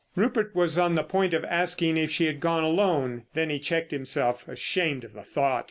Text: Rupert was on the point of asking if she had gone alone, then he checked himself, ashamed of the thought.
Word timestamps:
Rupert 0.15 0.55
was 0.55 0.79
on 0.79 0.95
the 0.95 1.03
point 1.03 1.31
of 1.31 1.45
asking 1.45 1.95
if 1.95 2.09
she 2.09 2.25
had 2.25 2.39
gone 2.39 2.63
alone, 2.63 3.25
then 3.35 3.51
he 3.51 3.59
checked 3.59 3.91
himself, 3.91 4.47
ashamed 4.47 5.03
of 5.03 5.13
the 5.13 5.21
thought. 5.21 5.59